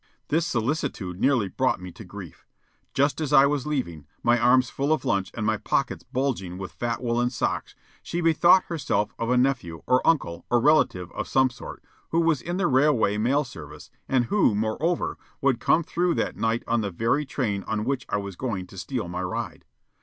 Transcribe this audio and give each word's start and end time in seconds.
This 0.29 0.47
solicitude 0.47 1.19
nearly 1.21 1.47
brought 1.47 1.79
me 1.79 1.91
to 1.91 2.03
grief. 2.03 2.47
Just 2.95 3.21
as 3.21 3.31
I 3.31 3.45
was 3.45 3.67
leaving, 3.67 4.07
my 4.23 4.39
arms 4.39 4.67
full 4.67 4.91
of 4.91 5.05
lunch 5.05 5.29
and 5.35 5.45
my 5.45 5.57
pockets 5.57 6.01
bulging 6.03 6.57
with 6.57 6.71
fat 6.71 7.03
woollen 7.03 7.29
socks, 7.29 7.75
she 8.01 8.19
bethought 8.19 8.63
herself 8.63 9.13
of 9.19 9.29
a 9.29 9.37
nephew, 9.37 9.83
or 9.85 10.01
uncle, 10.07 10.43
or 10.49 10.59
relative 10.59 11.11
of 11.11 11.27
some 11.27 11.51
sort, 11.51 11.83
who 12.09 12.19
was 12.21 12.41
in 12.41 12.57
the 12.57 12.65
railway 12.65 13.19
mail 13.19 13.43
service, 13.43 13.91
and 14.09 14.25
who, 14.25 14.55
moreover, 14.55 15.19
would 15.39 15.59
come 15.59 15.83
through 15.83 16.15
that 16.15 16.35
night 16.35 16.63
on 16.67 16.81
the 16.81 16.89
very 16.89 17.23
train 17.23 17.61
on 17.67 17.83
which 17.83 18.07
I 18.09 18.17
was 18.17 18.35
going 18.35 18.65
to 18.65 18.79
steal 18.79 19.07
my 19.07 19.21
ride. 19.21 19.65